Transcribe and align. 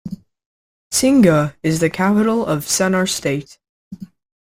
Singa 0.91 1.53
is 1.61 1.79
the 1.79 1.91
capital 1.91 2.43
of 2.43 2.65
Sennar 2.65 3.07
State. 3.07 3.59